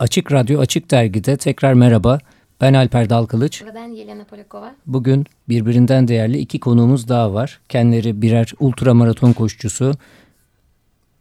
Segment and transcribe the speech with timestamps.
[0.00, 2.18] Açık Radyo Açık Dergi'de tekrar merhaba.
[2.60, 3.62] Ben Alper Dalkılıç.
[3.62, 4.74] Ve ben Yelena Polikova.
[4.86, 7.60] Bugün birbirinden değerli iki konuğumuz daha var.
[7.68, 9.92] Kendileri birer ultramaraton koşucusu.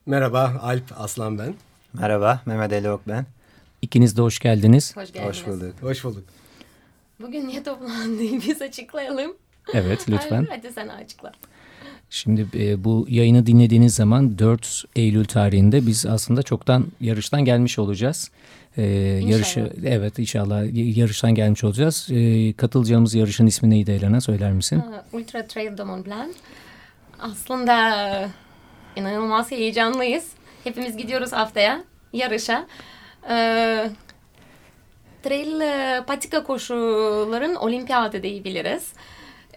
[0.06, 1.54] Merhaba Alp Aslan ben.
[1.94, 3.26] Merhaba Mehmet Ali Ok ben.
[3.82, 4.98] İkiniz de hoş geldiniz.
[4.98, 5.38] Hoş geldiniz.
[5.38, 5.74] Hoş bulduk.
[5.82, 6.24] Hoş bulduk.
[7.22, 9.34] Bugün niye toplandık biz açıklayalım.
[9.74, 10.48] Evet lütfen.
[10.50, 11.32] Hadi sen açıkla.
[12.10, 18.32] Şimdi e, bu yayını dinlediğiniz zaman 4 Eylül tarihinde biz aslında çoktan yarıştan gelmiş olacağız.
[18.80, 18.86] E,
[19.26, 20.64] yarışı evet inşallah
[20.98, 22.08] yarıştan gelmiş olacağız.
[22.12, 24.84] E, katılacağımız yarışın ismi neydi Elena söyler misin?
[25.14, 26.36] Ultra Trail de Mont Blanc.
[27.20, 28.30] Aslında
[28.96, 30.28] inanılmaz heyecanlıyız.
[30.64, 32.68] Hepimiz gidiyoruz haftaya yarışa.
[33.30, 33.90] Ee,
[35.24, 38.94] trail e, patika koşuların olimpiyatı diyebiliriz.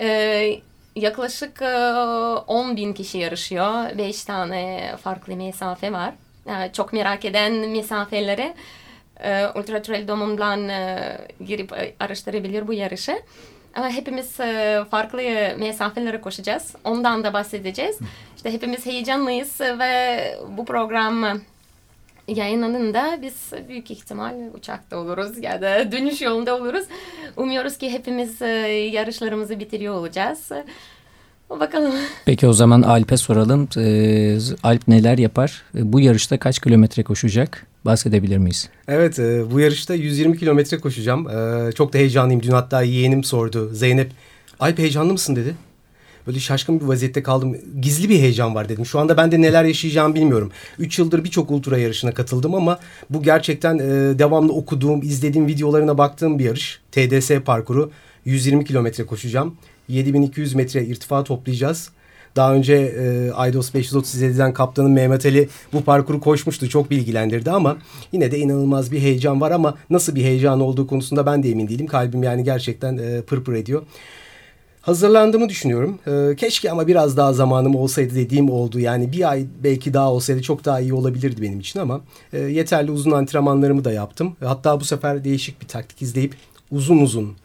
[0.01, 0.61] Ee,
[0.97, 1.77] yaklaşık e,
[2.47, 3.99] 10 bin kişi yarışıyor.
[3.99, 6.15] 5 tane farklı mesafe var.
[6.47, 8.55] Ee, çok merak eden mesafeleri e,
[9.55, 13.23] Ultra Trail Blanc e, girip e, araştırabilir bu yarışı.
[13.74, 15.19] Ama hepimiz e, farklı
[15.59, 16.74] mesafelere koşacağız.
[16.85, 17.99] Ondan da bahsedeceğiz.
[18.37, 21.41] İşte hepimiz heyecanlıyız ve bu program
[22.29, 26.85] yayınlanında biz büyük ihtimal uçakta oluruz ya da dönüş yolunda oluruz.
[27.37, 28.41] Umuyoruz ki hepimiz
[28.95, 30.51] yarışlarımızı bitiriyor olacağız.
[31.51, 31.93] Bakalım.
[32.24, 33.68] Peki o zaman Alp'e soralım.
[33.77, 35.63] Ee, Alp neler yapar?
[35.74, 37.66] Bu yarışta kaç kilometre koşacak?
[37.85, 38.69] Bahsedebilir miyiz?
[38.88, 41.29] Evet e, bu yarışta 120 kilometre koşacağım.
[41.29, 42.43] E, çok da heyecanlıyım.
[42.43, 43.74] Dün hatta yeğenim sordu.
[43.74, 44.11] Zeynep
[44.61, 45.55] Alp heyecanlı mısın dedi.
[46.27, 47.57] Böyle şaşkın bir vaziyette kaldım.
[47.80, 48.87] Gizli bir heyecan var dedim.
[48.87, 50.52] Şu anda ben de neler yaşayacağımı bilmiyorum.
[50.79, 52.79] Üç yıldır birçok ultra yarışına katıldım ama
[53.11, 56.80] bu gerçekten e, devamlı okuduğum, izlediğim videolarına baktığım bir yarış.
[56.93, 57.91] TDS parkuru.
[58.24, 59.57] 120 kilometre koşacağım.
[59.89, 61.91] 7200 metre irtifa toplayacağız.
[62.37, 66.69] Daha önce e, Aydos 537'den kaptanın Mehmet Ali bu parkuru koşmuştu.
[66.69, 67.77] Çok bilgilendirdi ama
[68.12, 71.69] yine de inanılmaz bir heyecan var ama nasıl bir heyecan olduğu konusunda ben de emin
[71.69, 71.87] değilim.
[71.87, 73.83] Kalbim yani gerçekten e, pırpır ediyor.
[74.83, 75.99] Hazırlandığımı düşünüyorum.
[76.06, 78.81] E, keşke ama biraz daha zamanım olsaydı dediğim oldu.
[78.81, 82.01] Yani bir ay belki daha olsaydı çok daha iyi olabilirdi benim için ama
[82.33, 84.37] e, yeterli uzun antrenmanlarımı da yaptım.
[84.45, 86.35] Hatta bu sefer değişik bir taktik izleyip
[86.71, 87.37] uzun uzun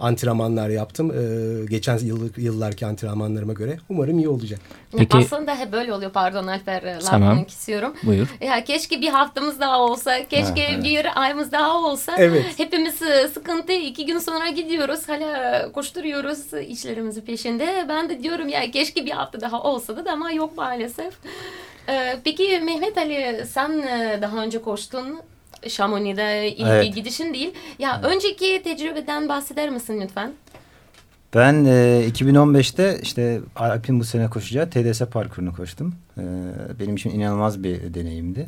[0.00, 1.10] antrenmanlar yaptım.
[1.10, 3.78] Ee, geçen yıllık, yıllarki antrenmanlarıma göre.
[3.88, 4.60] Umarım iyi olacak.
[4.96, 6.10] Peki- Aslında hep böyle oluyor.
[6.12, 7.00] Pardon Alper.
[7.00, 7.44] Tamam.
[7.44, 7.94] kesiyorum.
[8.02, 8.28] Buyur.
[8.40, 10.84] Ya keşke bir haftamız daha olsa, keşke Ha, evet.
[10.84, 12.14] bir ayımız daha olsa.
[12.18, 12.44] Evet.
[12.56, 15.08] Hepimiz e, sıkıntı iki gün sonra gidiyoruz.
[15.08, 17.86] Hala koşturuyoruz işlerimizi peşinde.
[17.88, 21.14] Ben de diyorum ya keşke bir hafta daha olsa da ama yok maalesef.
[21.88, 25.20] Ee, peki Mehmet Ali sen e, daha önce koştun.
[25.68, 26.94] Chamonix'de ilk Evet.
[26.94, 27.54] gidişin değil.
[27.78, 30.32] Ya önceki tecrübeden bahseder misin lütfen?
[31.34, 35.94] Ben e, 2015'te işte Alp'in bu sene koşacağı TDS parkurunu koştum.
[36.18, 36.22] E,
[36.80, 38.46] benim için inanılmaz bir deneyimdi.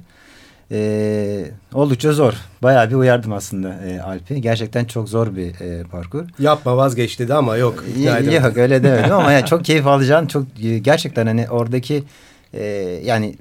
[0.70, 2.34] E, oldukça zor.
[2.62, 4.40] Bayağı bir uyardım aslında e, Alp'i.
[4.40, 6.24] Gerçekten çok zor bir e, parkur.
[6.38, 7.84] Yapma vazgeç dedi ama yok.
[7.96, 8.32] edemedim.
[8.32, 12.04] Yok öyle demedim ama yani çok keyif alacağın çok e, gerçekten hani oradaki
[12.54, 12.64] e,
[13.04, 13.34] yani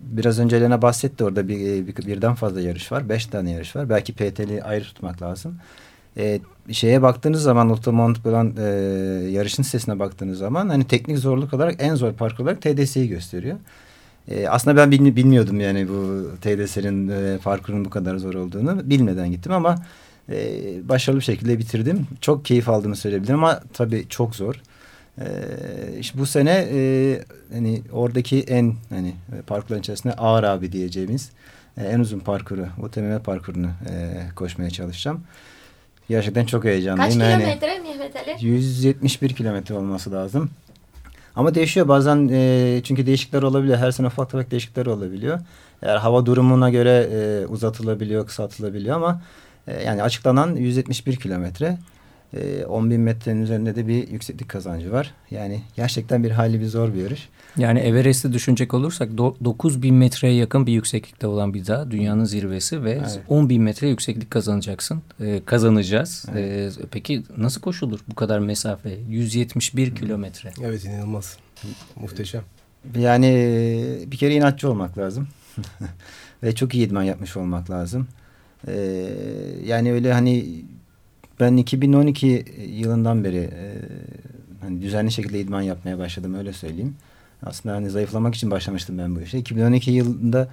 [0.00, 3.08] biraz önce Elena bahsetti orada bir, e, bir- birden fazla yarış var.
[3.08, 3.88] Beş tane yarış var.
[3.90, 5.56] Belki PTL'i ayrı tutmak lazım.
[6.16, 6.40] E,
[6.72, 8.62] şeye baktığınız zaman Ultramont Blanc e,
[9.30, 13.56] yarışın sitesine baktığınız zaman hani teknik zorluk olarak en zor parkur olarak TDS'yi gösteriyor.
[14.28, 18.90] E, aslında ben bilmi- bilmiyordum yani bu TDS'nin e, parkurun bu kadar zor olduğunu.
[18.90, 19.74] Bilmeden gittim ama
[20.28, 20.38] e,
[20.88, 22.06] başarılı bir şekilde bitirdim.
[22.20, 24.62] Çok keyif aldığımı söyleyebilirim ama tabii çok zor.
[25.20, 25.26] E,
[26.00, 27.20] işte bu sene e,
[27.52, 31.30] hani oradaki en hani e, parkurların içerisinde ağır abi diyeceğimiz
[31.78, 35.20] e, en uzun parkuru, UTMB parkurunu e, koşmaya çalışacağım.
[36.08, 37.10] Gerçekten çok heyecanlıyım.
[37.10, 38.46] Kaç Yani- kilometre Mehmet Ali?
[38.46, 40.50] 171 kilometre olması lazım.
[41.36, 43.78] Ama değişiyor bazen e, çünkü değişiklikler olabiliyor.
[43.78, 45.38] Her sene ufak tefek değişiklikler olabiliyor.
[45.82, 49.22] Eğer hava durumuna göre e, uzatılabiliyor, kısaltılabiliyor ama
[49.66, 51.78] e, yani açıklanan 171 kilometre.
[52.34, 55.14] E, 10 bin metrenin üzerinde de bir yükseklik kazancı var.
[55.30, 57.28] Yani gerçekten bir hayli bir zor bir yarış.
[57.56, 61.90] Yani Everest'i düşünecek olursak do- 9000 metreye yakın bir yükseklikte olan bir dağ.
[61.90, 63.20] Dünyanın zirvesi ve Evet.
[63.28, 65.02] 10 bin metre yükseklik kazanacaksın.
[65.20, 66.24] Ee, kazanacağız.
[66.36, 68.90] Ee, peki nasıl koşulur bu kadar mesafe?
[69.08, 70.52] 171 kilometre.
[70.62, 71.36] Evet inanılmaz.
[71.96, 72.42] Muhteşem.
[72.98, 75.28] Yani e, bir kere inatçı olmak lazım.
[76.42, 78.08] Ve çok iyi idman yapmış olmak lazım.
[78.68, 78.72] Ee,
[79.66, 80.46] yani öyle hani
[81.40, 83.74] ben 2012 yılından beri e,
[84.60, 86.96] hani düzenli şekilde idman yapmaya başladım öyle söyleyeyim.
[87.42, 89.38] Aslında hani zayıflamak için başlamıştım ben bu işe.
[89.38, 90.48] 2012 yılında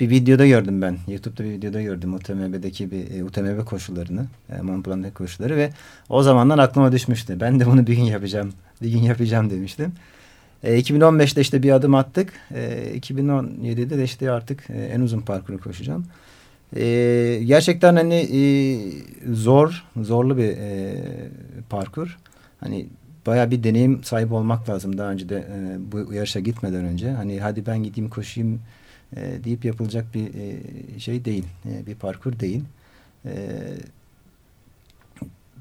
[0.00, 0.98] bir videoda gördüm ben.
[1.08, 4.26] YouTube'da bir videoda gördüm UTMB'deki bir e, UTMB koşullarını.
[4.50, 5.70] E, Mont koşulları ve
[6.08, 7.40] o zamandan aklıma düşmüştü.
[7.40, 8.52] Ben de bunu bir gün yapacağım.
[8.82, 9.92] Bir gün yapacağım demiştim.
[10.62, 12.32] E, 2015'te işte bir adım attık.
[12.54, 16.06] E, 2017'de de işte artık e, en uzun parkuru koşacağım.
[16.76, 18.42] E, gerçekten hani e,
[19.32, 20.94] zor, zorlu bir e,
[21.70, 22.18] parkur.
[22.60, 22.86] Hani
[23.26, 27.10] baya bir deneyim sahibi olmak lazım daha önce de e, bu yarışa gitmeden önce.
[27.10, 28.60] Hani hadi ben gideyim koşayım
[29.16, 31.44] e, deyip yapılacak bir e, şey değil.
[31.66, 32.64] E, bir parkur değil.
[33.24, 33.32] E,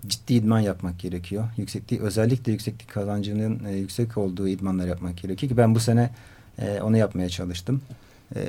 [0.07, 1.47] ciddi idman yapmak gerekiyor.
[1.57, 6.09] Yüksekliği özellikle yükseklik kazancının e, yüksek olduğu idmanlar yapmak gerekiyor ki ben bu sene
[6.59, 7.81] e, onu yapmaya çalıştım.
[8.36, 8.42] E,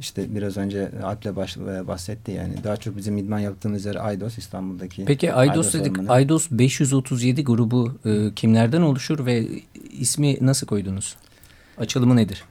[0.00, 2.54] işte biraz önce Alp'le e, bahsetti yani.
[2.64, 5.04] Daha çok bizim idman yaptığımız yer Aydos İstanbul'daki.
[5.04, 5.92] Peki Aydos, dedik.
[5.92, 6.10] ormanı.
[6.10, 9.46] Aydos 537 grubu e, kimlerden oluşur ve
[9.90, 11.16] ismi nasıl koydunuz?
[11.78, 12.44] Açılımı nedir?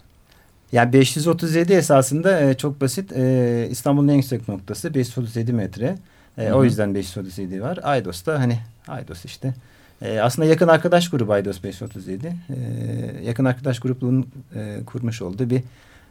[0.71, 3.11] Yani 537 esasında e, çok basit.
[3.11, 5.97] E, İstanbul'un en yüksek noktası 537 metre.
[6.37, 6.55] E, Hı hı.
[6.55, 7.79] o yüzden 537 var.
[7.83, 9.53] Aydos da hani Aydos işte.
[10.01, 12.27] E, aslında yakın arkadaş grubu Aydos 537.
[12.27, 12.35] E,
[13.25, 15.63] yakın arkadaş grubunun e, kurmuş olduğu bir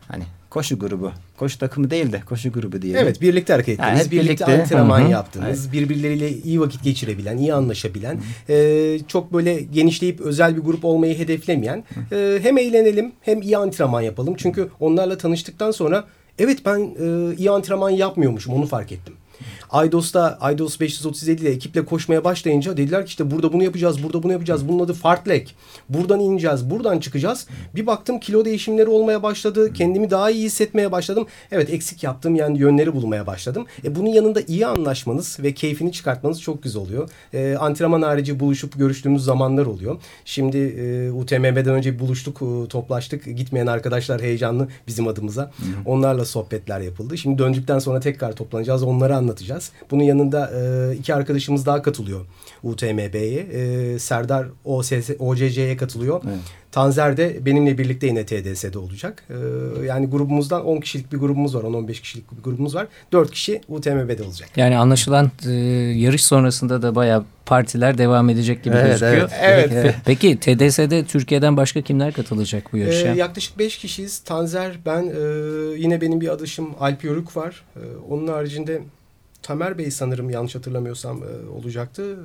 [0.08, 1.12] hani koşu grubu.
[1.36, 3.00] Koşu takımı değil de koşu grubu diyelim.
[3.02, 4.04] Evet birlikte hareket Yani ettiniz.
[4.06, 4.62] hep birlikte, birlikte.
[4.62, 5.10] antrenman Hı hı.
[5.10, 5.72] yaptınız.
[5.72, 11.84] Birbirleriyle iyi vakit geçirebilen, iyi anlaşabilen, e, çok böyle genişleyip özel bir grup olmayı hedeflemeyen,
[12.12, 14.34] e, hem eğlenelim hem iyi antrenman yapalım.
[14.38, 16.04] Çünkü onlarla tanıştıktan sonra
[16.38, 19.14] evet ben e, iyi antrenman yapmıyormuşum onu fark ettim.
[19.72, 24.32] Aydos'ta Aydos 537 ile ekiple koşmaya başlayınca dediler ki işte burada bunu yapacağız, burada bunu
[24.32, 24.68] yapacağız.
[24.68, 25.56] Bunun adı fartlek.
[25.88, 27.46] Buradan ineceğiz, buradan çıkacağız.
[27.74, 29.72] Bir baktım kilo değişimleri olmaya başladı.
[29.72, 31.26] Kendimi daha iyi hissetmeye başladım.
[31.52, 33.66] Evet eksik yaptığım yani yönleri bulmaya başladım.
[33.84, 37.08] E, bunun yanında iyi anlaşmanız ve keyfini çıkartmanız çok güzel oluyor.
[37.32, 40.00] E, antrenman harici buluşup görüştüğümüz zamanlar oluyor.
[40.24, 43.36] Şimdi e, UTMB'den önce buluştuk, e, toplaştık.
[43.36, 45.50] Gitmeyen arkadaşlar heyecanlı bizim adımıza.
[45.86, 47.18] Onlarla sohbetler yapıldı.
[47.18, 48.82] Şimdi döndükten sonra tekrar toplanacağız.
[48.82, 49.61] Onları anlatacağız.
[49.90, 52.20] Bunun yanında e, iki arkadaşımız daha katılıyor
[52.62, 53.40] UTMB'ye.
[53.40, 56.20] E, Serdar OSS, OCC'ye katılıyor.
[56.26, 56.38] Evet.
[56.72, 59.24] Tanzer de benimle birlikte yine TDS'de olacak.
[59.30, 59.34] E,
[59.86, 61.62] yani grubumuzdan 10 kişilik bir grubumuz var.
[61.62, 62.86] 10-15 kişilik bir grubumuz var.
[63.12, 64.48] 4 kişi UTMB'de olacak.
[64.56, 65.50] Yani anlaşılan e,
[65.98, 69.30] yarış sonrasında da bayağı partiler devam edecek gibi Evet, gözüküyor.
[69.40, 69.72] evet.
[69.72, 73.08] Pe- Peki TDS'de Türkiye'den başka kimler katılacak bu yarışa?
[73.08, 74.18] Ee, yaklaşık 5 kişiyiz.
[74.18, 75.18] Tanzer, ben, e,
[75.78, 77.64] yine benim bir adaşım Alp Yörük var.
[77.76, 77.80] E,
[78.10, 78.82] onun haricinde
[79.42, 82.16] Tamer Bey sanırım yanlış hatırlamıyorsam e, olacaktı.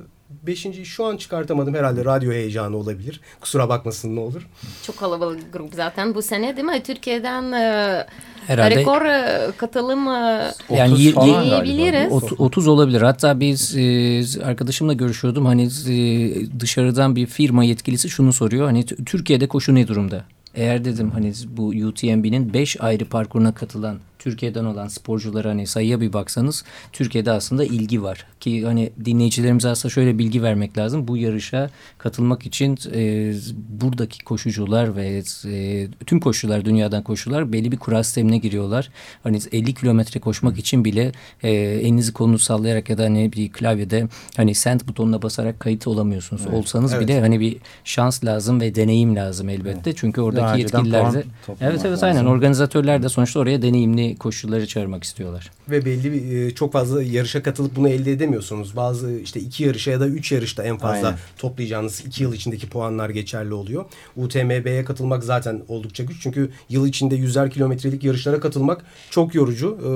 [0.46, 1.74] Beşinciyi şu an çıkartamadım.
[1.74, 3.20] Herhalde radyo heyecanı olabilir.
[3.40, 4.46] Kusura bakmasın ne olur.
[4.82, 6.82] Çok kalabalık grup zaten bu sene değil mi?
[6.82, 8.06] Türkiye'den e,
[8.46, 11.64] Herhalde rekor e, katılım e, Yani 30 y- falan y- galiba.
[11.64, 12.12] diyebiliriz.
[12.12, 13.02] Ot- 30 olabilir.
[13.02, 15.46] Hatta biz e, arkadaşımla görüşüyordum.
[15.46, 18.66] Hani e, dışarıdan bir firma yetkilisi şunu soruyor.
[18.66, 20.24] Hani Türkiye'de koşu ne durumda?
[20.54, 23.98] Eğer dedim hani bu UTMB'nin 5 ayrı parkuruna katılan
[24.28, 28.26] Türkiye'den olan sporculara hani sayıya bir baksanız Türkiye'de aslında ilgi var.
[28.40, 31.08] Ki hani dinleyicilerimize aslında şöyle bilgi vermek lazım.
[31.08, 33.32] Bu yarışa katılmak için e,
[33.80, 38.90] buradaki koşucular ve e, tüm koşucular dünyadan koşular belli bir kural sistemine giriyorlar.
[39.22, 44.08] Hani 50 kilometre koşmak için bile e, elinizi kolunuzu sallayarak ya da hani bir klavyede
[44.36, 46.46] hani send butonuna basarak kayıt olamıyorsunuz.
[46.46, 47.02] Olsanız Evet.
[47.08, 49.92] bile hani bir şans lazım ve deneyim lazım elbette.
[49.92, 51.24] Çünkü Daha oradaki yetkililer de
[51.60, 52.08] Evet evet lazım.
[52.08, 55.50] aynen organizatörler de sonuçta oraya deneyimli koşucuları çağırmak istiyorlar.
[55.70, 58.76] Ve belli bir e, çok fazla yarışa katılıp bunu elde edemiyorsunuz.
[58.76, 61.18] Bazı işte iki yarışa ya da üç yarışta en fazla Aynen.
[61.38, 63.84] toplayacağınız iki yıl içindeki puanlar geçerli oluyor.
[64.16, 66.22] UTMB'ye katılmak zaten oldukça güç.
[66.22, 69.78] Çünkü yıl içinde yüzer kilometrelik yarışlara katılmak çok yorucu.
[69.82, 69.86] Ee,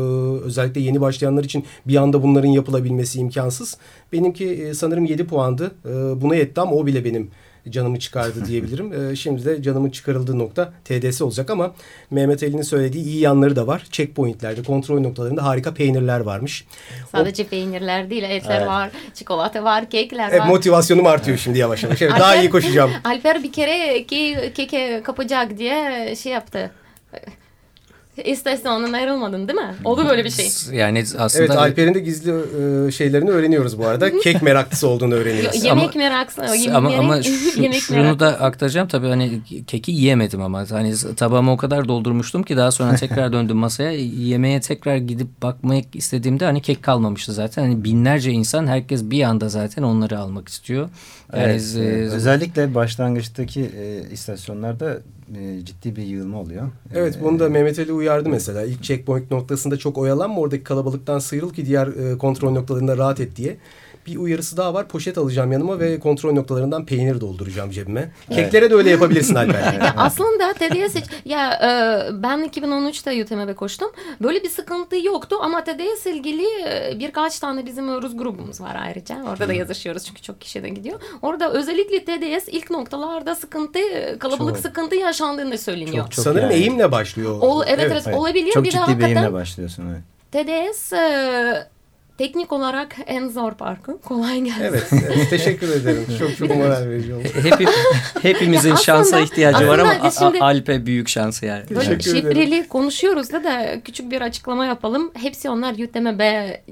[0.44, 3.76] özellikle yeni başlayanlar için bir anda bunların yapılabilmesi imkansız.
[4.12, 5.74] Benimki e, sanırım 7 puandı.
[5.86, 7.31] Ee, buna yetti ama o bile benim
[7.70, 9.10] canımı çıkardı diyebilirim.
[9.10, 11.74] Ee, şimdi de canımın çıkarıldığı nokta TDS olacak ama
[12.10, 13.84] Mehmet Ali'nin söylediği iyi yanları da var.
[13.90, 16.64] Checkpointlerde, kontrol noktalarında harika peynirler varmış.
[17.12, 18.69] Sadece peynirler değil, etler Evet.
[18.69, 20.46] var, çikolata var, kekler E, var.
[20.46, 22.02] motivasyonum artıyor şimdi yavaş yavaş.
[22.02, 22.90] Evet, daha iyi koşacağım.
[23.04, 26.70] Alper bir kere ke keke kapacak diye şey yaptı.
[28.24, 29.74] İstasyondan ayrılmadın değil mi?
[29.84, 30.50] Oldu böyle bir şey.
[30.72, 34.19] Yani aslında Evet Alper'in de gizli e, şeylerini öğreniyoruz bu arada.
[34.22, 35.64] Kek meraklısı olduğunu öğreniyoruz.
[35.64, 36.40] Yemek meraksı.
[36.40, 38.20] yemek- ama ama şu- yemek şunu meraklısı.
[38.20, 42.94] da aktaracağım tabii hani keki yiyemedim ama hani tabağımı o kadar doldurmuştum ki daha sonra
[42.96, 48.66] tekrar döndüm masaya yemeğe tekrar gidip bakmak istediğimde hani kek kalmamıştı zaten hani binlerce insan
[48.66, 50.88] herkes bir anda zaten onları almak istiyor.
[51.36, 54.98] Yani Evet, e, özellikle başlangıçtaki e, istasyonlarda
[55.39, 56.69] e, ciddi bir yığılma oluyor.
[56.94, 58.62] Evet E, bunu da Mehmet Ali uyardı mesela.
[58.62, 63.36] İlk checkpoint noktasında çok oyalanma oradaki kalabalıktan sıyrıl ki diğer e, kontrol noktalarında rahat et
[63.36, 63.56] diye.
[64.06, 64.88] Bir uyarısı daha var.
[64.88, 68.10] Poşet alacağım yanıma ve kontrol noktalarından peynir dolduracağım cebime.
[68.30, 69.72] Keklere de öyle yapabilirsin Alper.
[69.82, 73.92] Ya aslında TDS ya e, ben 2013'te UTMB koştum.
[74.22, 79.24] Böyle bir sıkıntı yoktu ama TDS ilgili e, birkaç tane bizim Rus grubumuz var ayrıca.
[79.30, 81.00] Orada da yazışıyoruz çünkü çok kişi de gidiyor.
[81.22, 83.78] Orada özellikle TDS ilk noktalarda sıkıntı,
[84.18, 84.62] kalabalık Çok.
[84.62, 86.04] sıkıntı yaşandığını söyleniyor.
[86.04, 86.54] Çok- çok Sanırım yani.
[86.54, 87.38] eğimle başlıyor.
[87.40, 88.16] Ol, evet, evet, Evet.
[88.18, 88.52] olabilir.
[88.52, 89.84] Çok bir de ciddi bir eğimle başlıyorsun.
[89.90, 90.02] Evet.
[90.32, 91.66] TDS e,
[92.19, 94.00] teknik olarak en zor parkur.
[94.00, 94.62] Kolay gelsin.
[94.62, 96.06] Evet, evet teşekkür ederim.
[96.19, 97.24] Çok çok moral verici oldu.
[97.42, 97.69] Hep,
[98.22, 101.64] hepimizin Ya şansa aslında- ihtiyacı var ama aslında şimdi- Alp'e büyük şansı yani.
[101.70, 102.36] Böyle Teşekkür ederim.
[102.42, 105.10] şifreli konuşuyoruz da da küçük bir açıklama yapalım.
[105.14, 106.20] Hepsi onlar UTMB,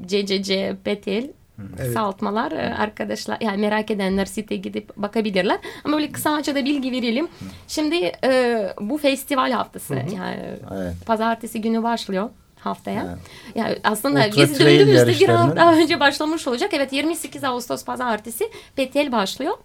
[0.06, 1.30] CCC, PTL
[1.68, 1.86] Evet.
[1.86, 5.58] kısaltmalar Ee, arkadaşlar yani merak edenler siteye gidip bakabilirler.
[5.84, 7.28] Ama böyle kısaca da bilgi verelim.
[7.68, 10.40] Şimdi e, bu festival haftası yani
[10.74, 10.94] Evet.
[11.06, 12.28] pazartesi günü başlıyor
[12.60, 13.06] haftaya.
[13.08, 13.18] Evet.
[13.54, 16.70] Yani aslında Ultra biz döndüğümüzde bir hafta önce başlamış olacak.
[16.74, 19.56] Evet 28 Ağustos pazartesi PTL başlıyor.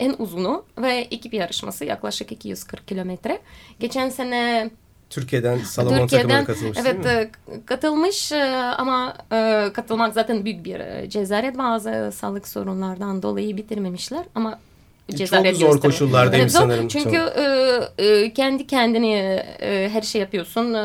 [0.00, 3.40] En uzunu ve ekip yarışması yaklaşık 240 kilometre.
[3.80, 4.70] Geçen sene
[5.10, 7.30] Türkiye'den Salomon takımına katılmış evet değil mi?
[7.48, 8.44] e, katılmış e,
[8.78, 14.58] ama e, katılmak zaten büyük bir cesaret bazı sağlık sorunlardan dolayı bitirmemişler ama
[15.10, 15.98] cesaret Çok zor göstermiş.
[15.98, 16.60] koşullardaymış zor.
[16.60, 16.88] sanırım.
[16.88, 17.16] Çünkü
[17.98, 19.42] e, kendi kendini
[19.92, 20.76] her şey yapıyorsun.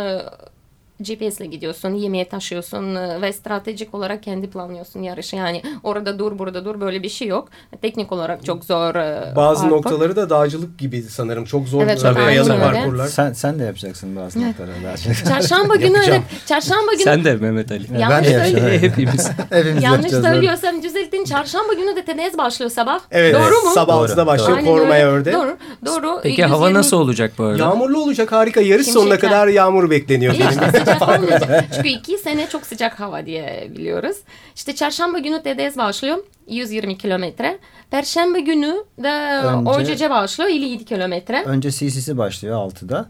[0.99, 5.35] E, GPS ile gidiyorsun, yemeğe taşıyorsun e, ve stratejik olarak kendi planlıyorsun yarışı.
[5.35, 7.47] Yani orada dur, burada dur böyle bir şey yok.
[7.81, 8.95] Teknik olarak çok zor.
[8.95, 9.75] e, Bazı parkur.
[9.77, 11.45] noktaları da dağcılık gibi sanırım.
[11.45, 12.63] Çok zor Evet, çok kayalı öyle.
[12.63, 13.07] parkurlar.
[13.07, 15.15] Sen, sen de yapacaksın bazı noktaları daha çok.
[15.27, 15.95] Çarşamba günü evet.
[15.97, 16.23] Yapacağım.
[16.45, 17.83] Çarşamba günü Sen de Mehmet Ali.
[17.93, 18.69] ben Yanlış de yapacağım.
[18.81, 19.29] Hepimiz.
[19.49, 21.25] Hepimiz Yanlış söylüyorsam düzeltin.
[21.25, 22.99] Çarşamba günü de TDS başlıyor sabah.
[23.11, 23.63] Evet, Doğru evet.
[23.63, 23.69] mu?
[23.73, 25.17] Sabah Doğru, 6'da başlıyor Aynen korumaya öyle.
[25.17, 25.33] örde.
[25.33, 25.57] Doğru.
[25.85, 26.19] Doğru.
[26.23, 27.61] Peki hava 120 nasıl olacak bu arada?
[27.63, 28.61] Yağmurlu olacak harika.
[28.61, 29.01] Yarış Şimşekler.
[29.01, 30.33] sonuna kadar yağmur bekleniyor.
[30.33, 31.65] İşte sıcak olmayacak.
[31.75, 34.17] Çünkü iki sene çok sıcak hava diye biliyoruz.
[34.55, 36.17] İşte çarşamba günü TDS başlıyor.
[36.47, 37.59] 120 kilometre.
[37.91, 40.49] Perşembe günü de Önce- OCC başlıyor.
[40.49, 41.43] 57 kilometre.
[41.43, 43.09] Önce CC'si başlıyor 6'da.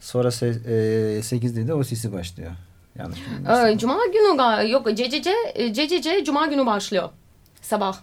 [0.00, 0.32] Sonra e,
[1.20, 2.50] 8'de de o CC başlıyor.
[2.98, 3.18] Yanlış.
[3.74, 5.32] Ee, Cuma günü yok CCC,
[5.72, 7.08] CCC Cuma günü başlıyor.
[7.62, 7.96] Sabah.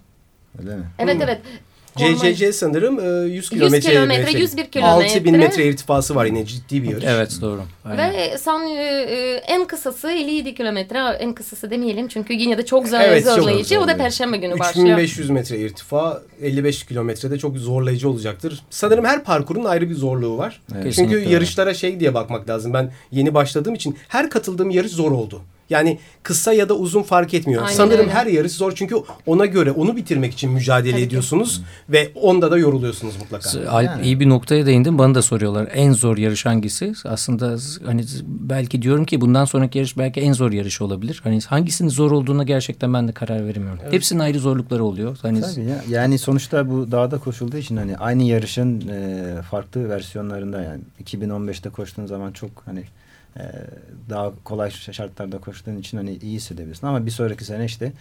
[0.59, 0.83] Öyle mi?
[0.99, 1.21] Evet Hmm.
[1.21, 1.41] evet.
[1.97, 3.79] CCC sanırım e, 100 100 kilometre.
[3.91, 5.05] kilometre, 101 kilometre.
[5.05, 7.03] 6000 metre irtifası var yine ciddi bir yarış.
[7.07, 7.61] Evet doğru.
[7.85, 8.13] Aynen.
[8.13, 10.99] Ve son e, e, en kısası 57 kilometre.
[11.19, 13.79] En kısası demeyelim çünkü yine de çok zor, Evet, çok zorlayıcı.
[13.79, 14.87] o da perşembe günü başlıyor.
[14.87, 18.63] 3500 metre irtifa 55 kilometrede çok zorlayıcı olacaktır.
[18.69, 20.61] Sanırım her parkurun ayrı bir zorluğu var.
[20.75, 20.93] Evet.
[20.93, 22.73] Çünkü yarışlara şey diye bakmak lazım.
[22.73, 25.41] Ben yeni başladığım için her katıldığım yarış zor oldu.
[25.69, 27.63] Yani kısa ya da uzun fark etmiyor.
[27.63, 28.11] Aynen Sanırım öyle.
[28.11, 28.95] her yarış zor çünkü
[29.25, 31.07] ona göre onu bitirmek için mücadele Tabii ki.
[31.07, 33.69] ediyorsunuz ve onda da yoruluyorsunuz mutlaka.
[33.69, 34.05] Alp Yani.
[34.05, 34.97] iyi bir noktaya değindin.
[34.97, 35.67] Bana da soruyorlar.
[35.73, 36.93] En zor yarış hangisi?
[37.05, 41.19] Aslında hani belki diyorum ki bundan sonraki yarış belki en zor yarış olabilir.
[41.23, 43.79] Hani hangisinin zor olduğuna gerçekten ben de karar veremiyorum.
[43.91, 45.17] Hepsinin ayrı zorlukları oluyor.
[45.21, 45.81] Hani Tabii ya.
[45.89, 52.05] Yani sonuçta bu dağda koşulduğu için hani aynı yarışın e, farklı versiyonlarında yani 2015'te koştuğun
[52.05, 52.83] zaman çok hani
[53.39, 53.43] e,
[54.09, 57.91] daha kolay şartlarda koştuğun için hani iyi hissediyorsun ama bir sonraki sene işte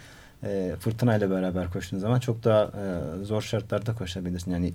[0.43, 4.51] e, fırtınayla beraber koştuğun zaman çok daha e, zor şartlarda koşabilirsin.
[4.51, 4.73] Yani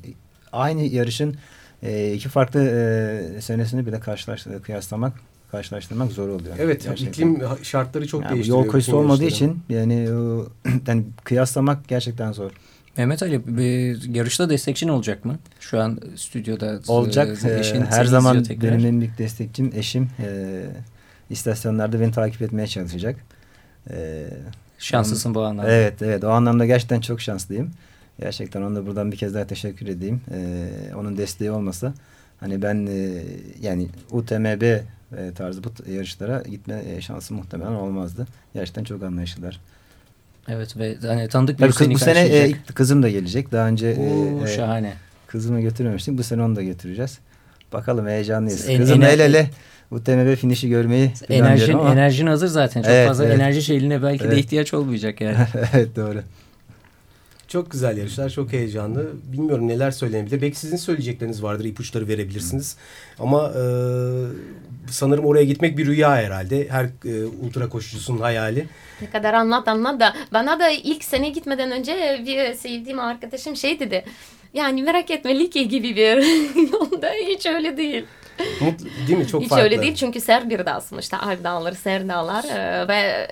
[0.52, 1.36] aynı yarışın
[1.82, 5.12] e, iki farklı e, senesini bile karşılaş kıyaslamak
[5.50, 6.54] karşılaştırmak zor oluyor.
[6.58, 7.28] Evet Gerçekten.
[7.28, 8.64] iklim şartları çok Yani değiştiriyor.
[8.64, 10.08] yol koşusu olmadığı için yani,
[10.86, 12.50] yani kıyaslamak gerçekten zor.
[12.96, 15.38] Mehmet Ali bir yarışta destekçin olacak mı?
[15.60, 17.44] Şu an stüdyoda Olacak.
[17.44, 18.72] e, Ee, eşin her seni zaman tekrar.
[18.72, 20.10] benim en büyük destekçim eşim.
[20.22, 20.64] Ee,
[21.30, 23.16] istasyonlarda beni takip etmeye çalışacak.
[23.90, 24.24] Ee,
[24.78, 25.70] Şanslısın bu anlamda.
[25.72, 27.70] evet evet o anlamda gerçekten çok şanslıyım.
[28.20, 30.20] Gerçekten ona da buradan bir kez daha teşekkür edeyim.
[30.34, 31.94] Ee, onun desteği olmasa
[32.40, 33.22] hani ben e,
[33.60, 34.80] yani UTMB e,
[35.34, 38.26] tarzı bu yarışlara gitme e, şansı muhtemelen olmazdı.
[38.54, 39.60] Gerçekten çok anlayışlılar.
[40.48, 43.52] Evet ve hani tanıdık bir Tabii bu sene e, kızım da gelecek.
[43.52, 44.92] Daha önce e, Oo, e, şahane.
[45.26, 46.18] Kızımı götürmemiştik.
[46.18, 47.18] Bu sene onu da götüreceğiz.
[47.72, 48.68] Bakalım heyecanlıyız.
[48.68, 49.50] En- Kızım el ele
[49.90, 51.92] UTMB finişi görmeyi Enerjin, ama.
[51.92, 52.82] enerjin hazır zaten.
[52.82, 53.34] Çok Evet, fazla evet.
[53.40, 54.38] enerji şeyine belki de Evet.
[54.38, 55.36] ihtiyaç olmayacak yani.
[55.74, 56.22] evet doğru.
[57.52, 59.10] Çok güzel yarışlar, çok heyecanlı.
[59.32, 60.42] Bilmiyorum neler söylenebilir.
[60.42, 62.76] Belki sizin söyleyecekleriniz vardır, ipuçları verebilirsiniz.
[63.18, 63.62] Ama e,
[64.90, 66.68] sanırım oraya gitmek bir rüya herhalde.
[66.68, 68.66] Her e, ultra koşucusunun hayali.
[69.00, 73.80] Ne kadar anlat anlat da bana da ilk sene gitmeden önce bir sevdiğim arkadaşım şey
[73.80, 74.04] dedi.
[74.54, 76.16] Yani merak etme Likya gibi bir
[76.72, 78.04] yolda hiç öyle değil.
[78.60, 79.26] Mutlu, değil mi?
[79.26, 79.64] Çok hiç farklı.
[79.64, 82.44] öyle değil çünkü ser bir dağ sonuçta Alp dağları, ser dağlar
[82.88, 83.28] ve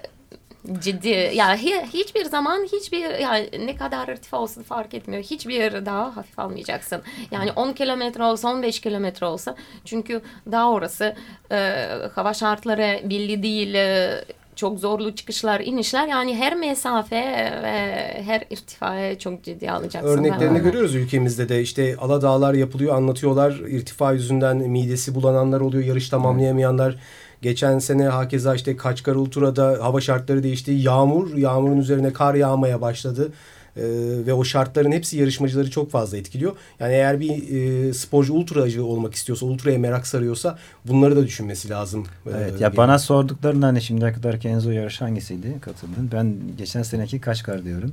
[0.81, 3.33] ciddi ya hi- hiçbir zaman hiçbir ya
[3.67, 5.23] ne kadar irtifa olsun fark etmiyor.
[5.23, 7.03] Hiçbir dağ hafif almayacaksın.
[7.31, 10.21] Yani 10 kilometre olsa 15 kilometre olsa çünkü
[10.53, 11.15] dağ orası
[11.53, 13.75] e, hava şartları belli değil.
[13.75, 14.11] e,
[14.57, 17.17] çok zorlu çıkışlar, inişler yani her mesafe
[17.63, 20.09] ve her irtifaya çok ciddi alacaksın.
[20.09, 26.09] Örneklerini Ben- görüyoruz ülkemizde de işte Aladağlar yapılıyor anlatıyorlar irtifa yüzünden midesi bulananlar oluyor yarış
[26.09, 26.97] tamamlayamayanlar
[27.43, 33.33] geçen sene hakeza işte Kaçkar Ultra'da hava şartları değişti yağmur yağmurun üzerine kar yağmaya başladı
[33.77, 33.83] E,
[34.27, 36.57] ve o şartların hepsi yarışmacıları çok fazla etkiliyor.
[36.81, 42.07] Yani eğer bir e, sporcu ultracı olmak istiyorsa, ultraya merak sarıyorsa bunları da düşünmesi lazım.
[42.27, 46.11] E, evet, ya bana sorduklarında hani şimdiye kadar Kenzo yarışı hangisiydi katıldın?
[46.13, 47.93] Ben geçen seneki Kaşkar diyorum.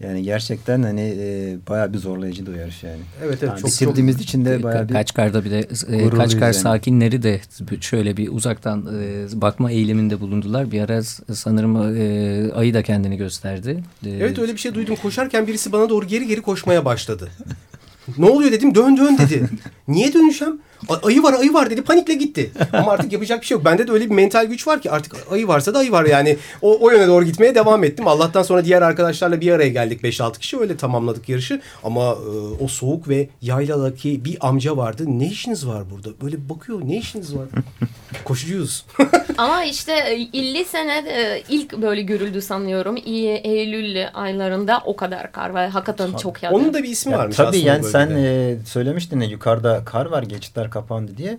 [0.00, 3.00] Yani gerçekten hani e, bayağı bir zorlayıcıydı o yarış yani.
[3.22, 3.42] Evet evet.
[3.42, 6.54] Yani çok, bitirdiğimiz çok, için de bayağı bir Kaçkar'da bir de e, Kaçkar yani.
[6.54, 7.40] sakinleri de
[7.80, 10.70] şöyle bir uzaktan e, bakma eğiliminde bulundular.
[10.70, 11.02] Bir ara
[11.34, 13.82] sanırım e, ayı da kendini gösterdi.
[14.06, 14.96] E, evet öyle bir şey duydum.
[15.02, 17.30] Koşarken birisi bana doğru geri geri koşmaya başladı.
[18.18, 19.48] ne oluyor dedim dön dön dedi.
[19.88, 20.58] Niye dönüşem?
[21.02, 22.50] Ayı var ayı var dedi panikle gitti.
[22.72, 23.64] Ama artık yapacak bir şey yok.
[23.64, 26.36] Bende de öyle bir mental güç var ki artık ayı varsa da ayı var yani.
[26.62, 28.08] O, o yöne doğru gitmeye devam ettim.
[28.08, 31.60] Allah'tan sonra diğer arkadaşlarla bir araya geldik 5-6 kişi öyle tamamladık yarışı.
[31.84, 35.04] Ama e, o soğuk ve yayladaki bir amca vardı.
[35.06, 36.20] Ne işiniz var burada?
[36.22, 37.46] Böyle bakıyor ne işiniz var?
[38.24, 38.84] Koşucuyuz.
[39.38, 39.92] Ama işte
[40.32, 42.96] 50 sene e, ilk böyle görüldü sanıyorum.
[43.06, 45.68] Eylül aylarında o kadar kar var.
[45.70, 46.54] Hakikaten çok yağdı.
[46.54, 47.62] Onun da bir ismi ya, varmış tabii aslında.
[47.62, 51.38] Tabii yani sen e, söylemiştin ya yukarıda kar var geçitler kapandı diye.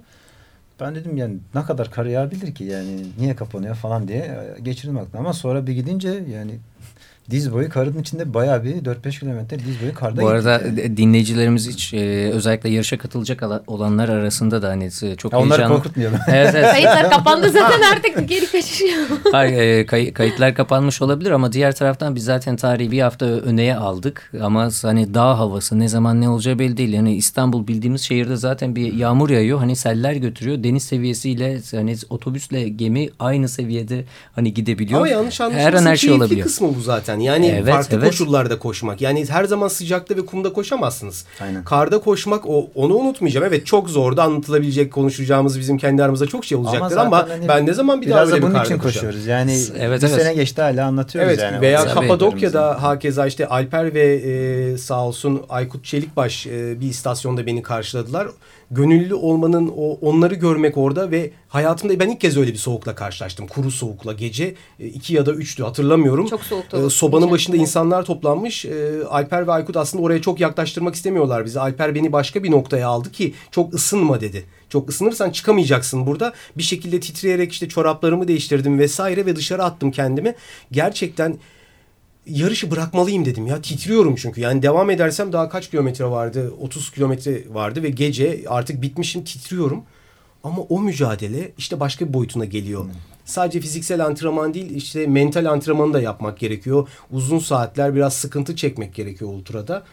[0.80, 4.98] Ben dedim yani ne kadar kar yağabilir ki yani niye kapanıyor falan diye e, geçirdim
[4.98, 5.18] aklımda.
[5.18, 6.60] Ama sonra bir gidince yani
[7.30, 10.98] diz boyu karın içinde bayağı bir 4-5 kilometre diz boyu karda Bu arada yani.
[10.98, 15.56] dinleyicilerimiz hiç e, özellikle yarışa katılacak olanlar arasında da hani e, çok ya heyecanlı.
[15.56, 16.20] Onları korkutmayalım.
[16.28, 16.72] evet, evet.
[16.72, 19.08] Kayıtlar kapandı zaten artık geri kaçışıyor.
[19.32, 23.76] Hayır, e, kay, kayıtlar kapanmış olabilir ama diğer taraftan biz zaten tarihi bir hafta öneye
[23.76, 24.32] aldık.
[24.42, 26.94] Ama hani dağ havası ne zaman ne olacağı belli değil.
[26.94, 29.60] Yani İstanbul bildiğimiz şehirde zaten bir yağmur yağıyor.
[29.60, 30.64] Hani seller götürüyor.
[30.64, 34.04] Deniz seviyesiyle hani otobüsle gemi aynı seviyede
[34.36, 35.00] hani gidebiliyor.
[35.00, 36.48] Ama yanlış anlaşılmasın her an her şey olabiliyor.
[36.48, 37.34] kısmı bu zaten zaten.
[37.34, 38.08] Yani evet, farklı evet.
[38.08, 39.02] koşullarda koşmak.
[39.02, 41.26] Yani her zaman sıcakta ve kumda koşamazsınız.
[41.42, 41.64] Aynen.
[41.64, 43.48] Karda koşmak o, onu unutmayacağım.
[43.48, 47.66] Evet çok zordu anlatılabilecek konuşacağımız bizim kendi aramızda çok şey olacaktır ama, ama hani ben
[47.66, 49.26] ne zaman bir daha öyle bir karda için koşuyoruz.
[49.26, 50.22] Yani evet, bir evet.
[50.22, 51.62] sene geçti hala anlatıyoruz evet, yani.
[51.62, 57.64] Veya Kapadokya'da hakeza işte Alper ve e, sağ olsun Aykut Çelikbaş e, bir istasyonda beni
[57.64, 58.28] karşıladılar
[58.72, 63.48] gönüllü olmanın o onları görmek orada ve hayatımda ben ilk kez öyle bir soğukla karşılaştım.
[63.48, 66.28] Kuru soğukla gece e, iki ya da üçtü hatırlamıyorum.
[66.28, 66.86] Çok soğuktu.
[66.86, 68.66] E, sobanın başında insanlar toplanmış.
[68.66, 71.60] E, Alper ve Aykut aslında oraya çok yaklaştırmak istemiyorlar bizi.
[71.60, 74.46] Alper beni başka bir noktaya aldı ki çok ısınma dedi.
[74.70, 76.34] Çok ısınırsan çıkamayacaksın burada.
[76.58, 80.36] Bir şekilde titreyerek işte çoraplarımı değiştirdim vesaire ve dışarı attım kendimi.
[80.72, 81.38] Gerçekten
[82.26, 83.62] yarışı bırakmalıyım dedim ya.
[83.62, 84.42] Titriyorum çünkü.
[84.42, 86.54] Yani devam edersem daha kaç kilometre vardı?
[86.62, 89.84] 30 kilometre vardı ve gece artık bitmişim titriyorum.
[90.44, 92.84] Ama o mücadele işte başka bir boyutuna geliyor.
[92.84, 92.92] Hmm.
[93.26, 96.88] Sadece fiziksel antrenman değil işte mental antrenmanı da yapmak gerekiyor.
[97.12, 99.84] Uzun saatler biraz sıkıntı çekmek gerekiyor ultrada.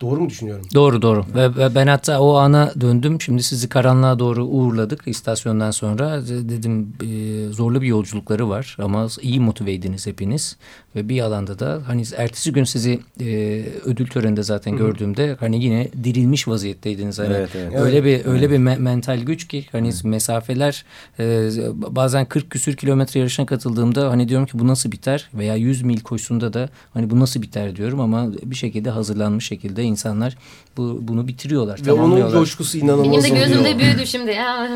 [0.00, 0.66] Doğru mu düşünüyorum?
[0.74, 1.24] Doğru doğru.
[1.34, 3.20] Ve, ve ben hatta o ana döndüm.
[3.20, 6.22] Şimdi sizi karanlığa doğru uğurladık istasyondan sonra.
[6.26, 10.56] Dedim e, zorlu bir yolculukları var ama iyi motiveydiniz hepiniz.
[10.96, 14.78] Ve bir alanda da hani ertesi gün sizi e, ödül töreninde zaten Hı -hı.
[14.78, 17.18] gördüğümde hani yine dirilmiş vaziyetteydiniz.
[17.18, 17.80] Hani evet, evet.
[17.80, 18.50] Öyle bir öyle evet.
[18.50, 20.08] bir me mental güç ki hani Hı -hı.
[20.08, 20.84] mesafeler
[21.18, 25.82] e, bazen 40 küsür kilometre yarışına katıldığımda hani diyorum ki bu nasıl biter veya 100
[25.82, 30.36] mil koşusunda da hani bu nasıl biter diyorum ama bir şekilde hazırlanmış şekilde insanlar
[30.76, 31.80] bu, bunu bitiriyorlar.
[31.86, 34.68] Ve onun coşkusu inanılmaz Benim de gözümde büyüdü şimdi ya.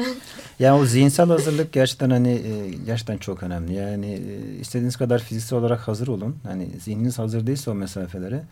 [0.58, 3.74] Yani o zihinsel hazırlık gerçekten hani e, gerçekten çok önemli.
[3.74, 6.36] Yani e, istediğiniz kadar fiziksel olarak hazır olun.
[6.42, 8.44] Hani zihniniz hazır değilse o mesafelere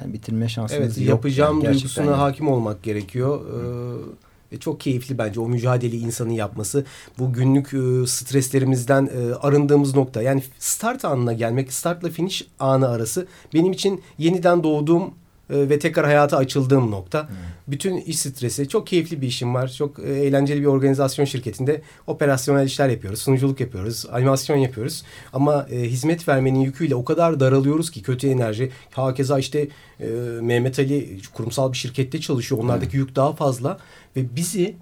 [0.00, 1.08] yani bitirme şansınız evet, yok.
[1.08, 2.14] Yapacağım yani, duygusuna yani.
[2.14, 3.40] hakim olmak gerekiyor.
[3.40, 6.84] Ee, ve çok keyifli bence o mücadele insanın yapması.
[7.18, 10.22] Bu günlük e, streslerimizden e, arındığımız nokta.
[10.22, 15.14] Yani start anına gelmek, startla finish anı arası benim için yeniden doğduğum
[15.50, 17.28] ve tekrar hayata açıldığım nokta.
[17.28, 17.36] Hmm.
[17.68, 19.68] Bütün iş stresi, çok keyifli bir işim var.
[19.68, 25.04] Çok e, eğlenceli bir organizasyon şirketinde operasyonel işler yapıyoruz, sunuculuk yapıyoruz, animasyon yapıyoruz.
[25.32, 28.70] Ama e, hizmet vermenin yüküyle o kadar daralıyoruz ki kötü enerji.
[28.90, 29.68] Hakeza işte
[30.00, 30.06] e,
[30.40, 32.62] Mehmet Ali kurumsal bir şirkette çalışıyor.
[32.62, 33.00] Onlardaki hmm.
[33.00, 33.78] yük daha fazla
[34.16, 34.74] ve bizi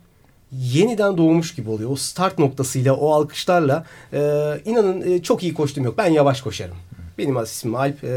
[0.52, 1.90] yeniden doğmuş gibi oluyor.
[1.90, 4.20] O start noktasıyla, o alkışlarla e,
[4.64, 5.98] inanın e, çok iyi koştum yok.
[5.98, 6.76] Ben yavaş koşarım.
[7.18, 8.04] Benim ismim Alp.
[8.04, 8.08] E,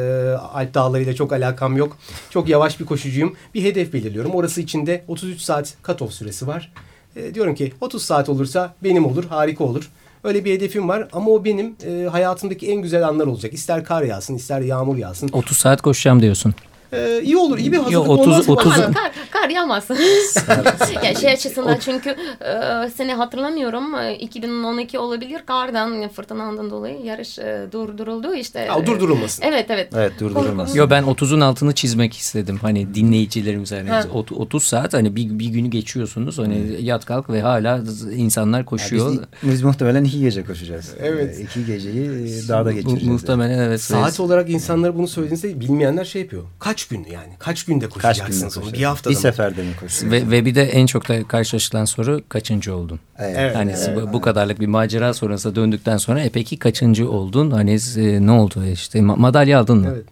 [0.54, 1.98] Alp dağlarıyla çok alakam yok.
[2.30, 3.36] Çok yavaş bir koşucuyum.
[3.54, 4.32] Bir hedef belirliyorum.
[4.32, 6.72] Orası içinde 33 saat cut-off süresi var.
[7.16, 9.90] E, diyorum ki 30 saat olursa benim olur, harika olur.
[10.24, 13.54] Öyle bir hedefim var ama o benim e, hayatımdaki en güzel anlar olacak.
[13.54, 15.30] İster kar yağsın, ister yağmur yağsın.
[15.34, 16.54] 30 saat koşacağım diyorsun.
[16.93, 17.58] Ee, iyi olur.
[17.58, 18.54] iyi bir hazırlık Yo, 30 olmaz mı?
[18.54, 19.97] 30 Ama kar, kar yağmasın.
[21.04, 27.67] ya şey açısından çünkü e, seni hatırlamıyorum e, 2012 olabilir kardan fırtınadan dolayı yarış e,
[27.71, 28.60] durduruldu işte.
[28.60, 29.43] Ya, durdurulmasın.
[29.43, 29.89] Evet evet.
[29.95, 30.75] Evet durdurulmaz.
[30.75, 32.60] Yo ben 30'un altını çizmek istedim.
[32.62, 34.04] Hani dinleyicilerimiz hani Ha.
[34.13, 36.38] ot- 30 saat hani bir, bir günü geçiyorsunuz.
[36.39, 37.82] Hani yat kalk ve hala
[38.15, 39.12] insanlar koşuyor.
[39.43, 40.93] Biz, biz muhtemelen iki gece koşacağız.
[40.99, 41.39] Evet.
[41.39, 43.08] Ee, iki geceyi e, dağda Bu, geçireceğiz.
[43.08, 43.82] muhtemelen evet.
[43.82, 46.43] Saat olarak insanlara bunu söylediğinizde bilmeyenler şey yapıyor.
[46.60, 47.34] Kaç gün yani?
[47.39, 48.63] Kaç günde Kaç günde koşacaksınız onu?
[48.63, 48.80] koşacağız?
[48.82, 49.22] Bir haftada Bir mı?
[49.22, 50.12] seferde mi koşacağız?
[50.13, 53.00] Ve, ve bir de en çok da karşılaşılan soru kaçıncı oldun?
[53.20, 53.36] Evet.
[53.39, 53.56] Evet.
[53.56, 57.52] Hani bu, bu kadarlık bir macera sonrası döndükten sonra e peki kaçıncı oldun?
[57.52, 59.92] Hani e, ne oldu işte ma- madalya aldın mı?
[59.94, 60.06] Evet.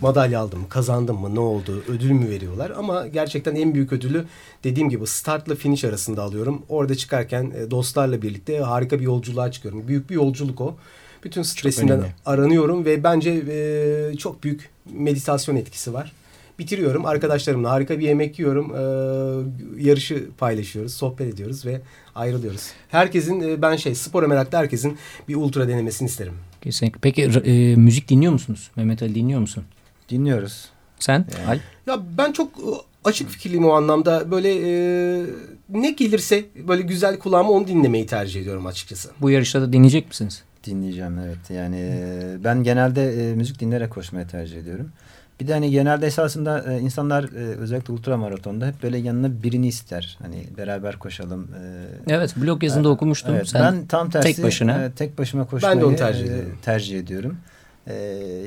[0.00, 0.68] Madalya aldım mı?
[0.68, 1.34] Kazandım mı?
[1.34, 1.82] Ne oldu?
[1.88, 2.70] Ödül mü veriyorlar?
[2.78, 4.24] Ama gerçekten en büyük ödülü
[4.64, 6.62] dediğim gibi startla finish arasında alıyorum.
[6.68, 9.88] Orada çıkarken e, dostlarla birlikte harika bir yolculuğa çıkıyorum.
[9.88, 10.74] Büyük bir yolculuk o.
[11.24, 16.12] Bütün stresinden aranıyorum ve bence e, çok büyük meditasyon etkisi var.
[16.58, 17.06] Bitiriyorum.
[17.06, 18.74] Arkadaşlarımla harika bir yemek yiyorum.
[18.74, 18.80] E,
[19.82, 21.80] yarışı paylaşıyoruz, sohbet ediyoruz ve
[22.14, 22.70] ayrılıyoruz.
[22.88, 26.34] Herkesin e, ben şey spora meraklı herkesin bir ultra denemesini isterim.
[26.62, 26.98] Kesinlikle.
[27.00, 28.70] Peki e, müzik dinliyor musunuz?
[28.76, 29.64] Mehmet Ali dinliyor musun?
[30.08, 30.68] Dinliyoruz.
[30.98, 31.26] Sen?
[31.48, 31.60] Yani.
[31.86, 32.70] Ya ben çok e,
[33.04, 34.30] açık fikirliyim o anlamda.
[34.30, 35.26] Böyle e,
[35.68, 39.10] ne gelirse böyle güzel kulağıma onu dinlemeyi tercih ediyorum açıkçası.
[39.20, 40.42] Bu yarışta da dinleyecek misiniz?
[40.66, 41.50] Dinleyeceğim evet.
[41.50, 44.92] Yani e, ben genelde e, müzik dinleyerek koşmayı tercih ediyorum.
[45.40, 50.18] Bir de hani genelde esasında e, insanlar e, özellikle ultramaratonda hep böyle yanına birini ister.
[50.22, 51.48] Hani beraber koşalım.
[52.08, 53.34] e, Evet blog yazında okumuştum.
[53.34, 54.84] Evet, Sen ben tam tersi tek başına.
[54.84, 56.58] e, tek başıma koşmayı Ben de onu tercih e, ediyorum.
[56.62, 57.36] tercih ediyorum.
[57.86, 57.94] E,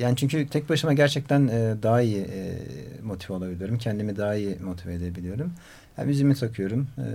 [0.02, 2.60] yani çünkü tek başıma gerçekten e, daha iyi e,
[3.04, 3.78] motive olabiliyorum.
[3.78, 5.52] Kendimi daha iyi motive edebiliyorum.
[5.98, 6.88] Yani müziğimi takıyorum.
[6.98, 7.06] E,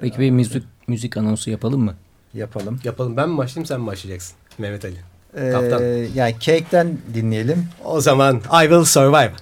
[0.00, 1.94] Peki bir müzik müzik anonsu yapalım mı?
[2.34, 2.80] yapalım.
[2.84, 3.16] Yapalım.
[3.16, 4.36] Ben mi başlayayım sen mi başlayacaksın?
[4.60, 4.96] Mehmet Ali.
[5.36, 5.82] E, Kaptan.
[6.14, 7.68] yani Cake'den dinleyelim.
[7.84, 9.32] O zaman I Will Survive.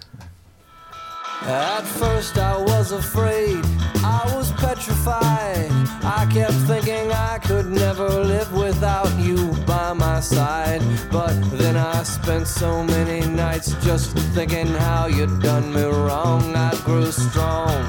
[1.47, 3.65] At first I was afraid,
[4.05, 5.71] I was petrified.
[6.03, 10.83] I kept thinking I could never live without you by my side.
[11.13, 16.57] But then I spent so many nights just thinking how you'd done me wrong.
[16.57, 17.85] I grew strong.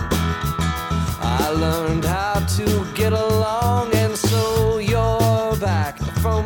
[1.22, 6.46] I learned how to get along, and so you're back from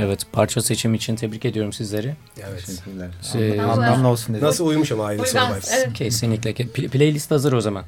[0.00, 2.14] Evet parça seçimi için tebrik ediyorum sizleri.
[2.50, 2.66] Evet.
[2.66, 3.08] Teşekkürler.
[3.34, 4.46] Ee, Anlam- Anlamlı olsun dedim.
[4.46, 5.76] Nasıl uyumuş ama Uygar, Survive.
[5.76, 5.92] evet.
[5.94, 6.50] Kesinlikle.
[6.50, 7.84] Pl- Playlist hazır o zaman.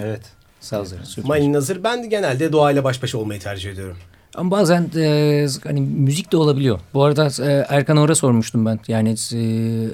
[0.00, 0.22] Evet.
[0.70, 1.04] Hazır.
[1.04, 1.28] süper.
[1.28, 1.84] Mayın hazır.
[1.84, 3.96] Ben de genelde doğayla baş başa olmayı tercih ediyorum.
[4.34, 6.80] Ama bazen e, hani müzik de olabiliyor.
[6.94, 8.80] Bu arada e, Erkan Or'a sormuştum ben.
[8.88, 9.16] Yani e,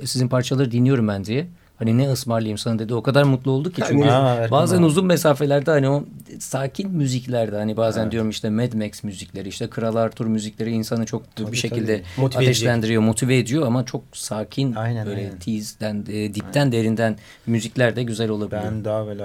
[0.07, 1.47] sizin parçaları dinliyorum ben diye.
[1.83, 2.95] Hani ne ısmarlayayım sana dedi.
[2.95, 3.83] O kadar mutlu olduk ki.
[3.89, 4.85] Çünkü Erkan bazen abi.
[4.85, 6.05] uzun mesafelerde hani o
[6.39, 11.23] sakin müziklerde hani bazen diyorum işte Mad Max müzikleri işte Kral Arthur müzikleri insanı çok
[11.53, 12.21] bir şekilde tabii.
[12.23, 15.39] Motive ateşlendiriyor, motive ediyor ama çok sakin Aynen, böyle aynen.
[15.39, 17.17] tease'den, e, dipten derinden
[17.47, 18.73] müzikler de güzel olabiliyor.
[18.73, 19.25] Ben daha böyle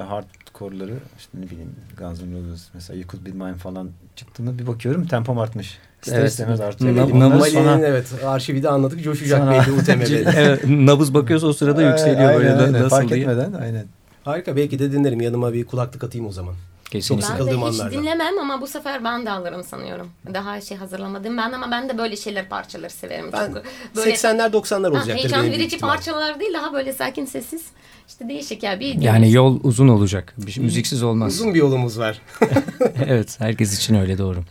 [0.62, 4.68] hardcore'ları işte ne bileyim Guns N' Roses mesela You Could Be Mine falan çıktığında bir
[4.68, 5.78] bakıyorum tempom artmış.
[6.04, 6.30] İster Evet.
[6.32, 6.96] istemez artıyor.
[6.96, 9.04] Nam- Ondan nam- sonra- evet arşivi de anladık.
[9.04, 10.32] Coşacak Sonra- belli UTMB'de.
[10.36, 12.74] evet, nabız bakıyorsa o sırada yükseliyor Aynen, böyle aynen.
[12.74, 13.20] nasıl Fark diye.
[13.20, 13.86] etmeden aynen.
[14.24, 14.56] Harika.
[14.56, 15.22] Belki de dinlerim.
[15.22, 16.56] Yanıma bir kulaklık atayım o zaman.
[16.92, 17.28] Kesinlikle.
[17.30, 17.98] Ben de sıkıldığım hiç anlarda.
[17.98, 20.08] dinlemem ama bu sefer ben de alırım sanıyorum.
[20.34, 23.26] Daha şey hazırlamadım ben ama ben de böyle şeyler parçaları severim.
[23.34, 23.62] Ben Çünkü
[23.96, 25.16] böyle 80'ler 90'lar ha, olacaktır.
[25.16, 27.66] heyecan verici parçalar değil daha böyle sakin sessiz.
[28.08, 30.34] İşte değişik ya bir Yani yol uzun olacak.
[30.38, 31.34] Bir şey- müziksiz olmaz.
[31.34, 32.22] Uzun bir yolumuz var.
[33.08, 34.44] evet, herkes için öyle doğru.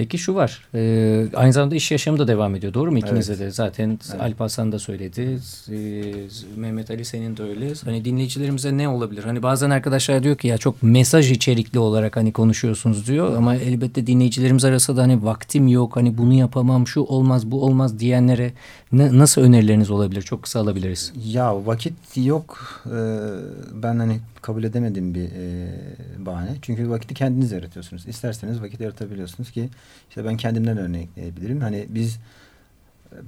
[0.00, 0.60] Peki şu var.
[0.74, 2.74] E, aynı zamanda iş yaşamı da devam ediyor.
[2.74, 3.42] Doğru mu ikinizde Evet.
[3.42, 3.50] de?
[3.50, 4.20] Zaten Evet.
[4.20, 5.38] Alp Hasan da söyledi.
[5.70, 5.76] E,
[6.56, 7.72] Mehmet Ali senin de öyle.
[7.84, 9.24] Hani dinleyicilerimize ne olabilir?
[9.24, 13.36] Hani bazen arkadaşlar diyor ki ya çok mesaj içerikli olarak hani konuşuyorsunuz diyor.
[13.36, 15.96] Ama elbette dinleyicilerimiz arasında da hani vaktim yok.
[15.96, 18.52] Hani bunu yapamam, şu olmaz, bu olmaz diyenlere
[18.92, 20.22] ne, nasıl önerileriniz olabilir?
[20.22, 21.12] Çok kısa alabiliriz.
[21.24, 22.82] Ya vakit yok.
[22.86, 22.90] Ee,
[23.82, 25.68] ben hani kabul edemediğim bir e,
[26.26, 26.50] bahane.
[26.62, 28.08] Çünkü vakiti kendiniz yaratıyorsunuz.
[28.08, 29.68] İsterseniz vakit yaratabiliyorsunuz ki
[30.08, 31.60] işte ben kendimden örnekleyebilirim.
[31.60, 32.18] Hani biz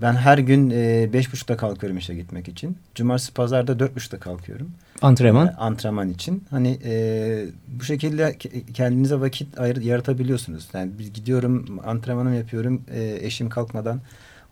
[0.03, 2.79] ben her gün e, beş buçukta kalkıyorum işe gitmek için.
[2.95, 4.71] Cumartesi pazarda dört buçukta kalkıyorum.
[5.03, 5.47] Antrenman.
[5.47, 6.45] E, antrenman için.
[6.51, 10.69] Hani e, bu şekilde ke- kendinize vakit ayır, yaratabiliyorsunuz.
[10.75, 12.83] Yani biz gidiyorum antrenmanımı yapıyorum.
[12.95, 14.01] E, eşim kalkmadan,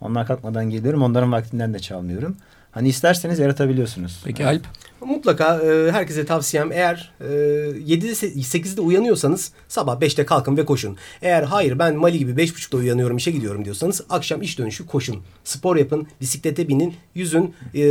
[0.01, 1.01] onlar kalkmadan geliyorum.
[1.01, 2.37] Onların vaktinden de çalmıyorum.
[2.71, 4.21] Hani isterseniz yaratabiliyorsunuz.
[4.25, 4.65] Peki Alp?
[5.05, 10.97] Mutlaka e, herkese tavsiyem eğer e, 7'de 8'de uyanıyorsanız sabah 5'te kalkın ve koşun.
[11.21, 15.17] Eğer hayır ben Mali gibi 5.30'da uyanıyorum işe gidiyorum diyorsanız akşam iş dönüşü koşun.
[15.43, 17.53] Spor yapın, bisiklete binin, yüzün.
[17.75, 17.83] E,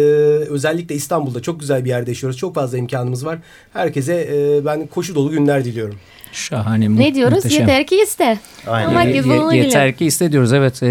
[0.50, 2.38] özellikle İstanbul'da çok güzel bir yerde yaşıyoruz.
[2.38, 3.38] Çok fazla imkanımız var.
[3.72, 5.96] Herkese e, ben koşu dolu günler diliyorum.
[6.32, 6.88] Şahane.
[6.88, 7.34] mu- Ne diyoruz?
[7.36, 7.60] muhteşem.
[7.60, 8.38] Yeter ki iste.
[8.66, 8.88] Aynen.
[8.88, 9.04] Ama
[9.44, 9.64] olabilir.
[9.64, 10.52] yeter ki iste diyoruz.
[10.52, 10.86] Evet e,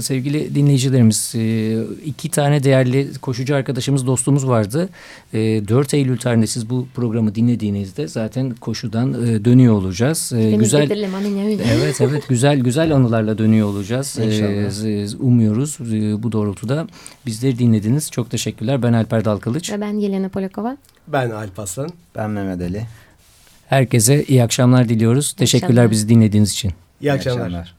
[0.00, 1.74] sevgili dinleyicilerimiz e,
[2.04, 4.88] iki tane değerli koşucu arkadaşımız dostumuz vardı.
[5.34, 5.38] E,
[5.68, 10.32] 4 Eylül tarihinde siz bu programı dinlediğinizde zaten koşudan e, dönüyor olacağız.
[10.36, 10.90] E, güzel.
[11.72, 14.18] Evet evet güzel güzel anılarla dönüyor olacağız.
[14.18, 14.70] E, İnşallah.
[14.70, 16.86] z- umuyoruz e, bu doğrultuda.
[17.26, 18.10] Bizleri dinlediniz.
[18.10, 18.82] Çok teşekkürler.
[18.82, 19.72] Ben Alper Dalkılıç.
[19.72, 20.76] Ve ben Yelena Polakova.
[21.08, 21.90] Ben Alp Aslan.
[22.16, 22.86] Ben Mehmet Ali.
[23.66, 25.32] Herkese iyi akşamlar diliyoruz.
[25.32, 25.90] Teşekkürler akşamlar.
[25.90, 26.72] bizi dinlediğiniz için.
[27.00, 27.77] İyi akşamlar.